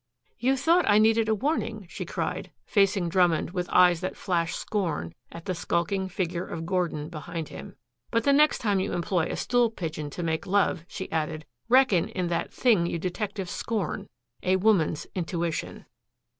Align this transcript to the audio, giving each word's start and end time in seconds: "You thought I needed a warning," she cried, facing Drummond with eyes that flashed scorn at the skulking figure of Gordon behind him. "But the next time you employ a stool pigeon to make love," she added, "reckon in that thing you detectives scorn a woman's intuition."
"You 0.39 0.57
thought 0.57 0.89
I 0.89 0.97
needed 0.97 1.29
a 1.29 1.35
warning," 1.35 1.85
she 1.87 2.05
cried, 2.05 2.49
facing 2.65 3.07
Drummond 3.07 3.51
with 3.51 3.69
eyes 3.71 3.99
that 4.01 4.17
flashed 4.17 4.57
scorn 4.57 5.13
at 5.31 5.45
the 5.45 5.53
skulking 5.53 6.09
figure 6.09 6.43
of 6.47 6.65
Gordon 6.65 7.07
behind 7.07 7.49
him. 7.49 7.75
"But 8.09 8.23
the 8.23 8.33
next 8.33 8.61
time 8.61 8.79
you 8.79 8.93
employ 8.93 9.27
a 9.29 9.35
stool 9.35 9.69
pigeon 9.69 10.09
to 10.09 10.23
make 10.23 10.47
love," 10.47 10.85
she 10.87 11.11
added, 11.11 11.45
"reckon 11.69 12.09
in 12.09 12.29
that 12.29 12.51
thing 12.51 12.87
you 12.87 12.97
detectives 12.97 13.51
scorn 13.51 14.07
a 14.41 14.55
woman's 14.55 15.05
intuition." 15.13 15.85